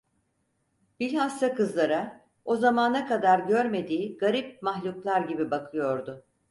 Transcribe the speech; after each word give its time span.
Bilhassa 0.99 1.55
kızlara, 1.55 2.25
o 2.45 2.55
zamana 2.55 3.07
kadar 3.07 3.39
görmediği 3.39 4.17
garip 4.17 4.61
mahluklar 4.63 5.21
gibi 5.21 5.51
bakıyordu. 5.51 6.25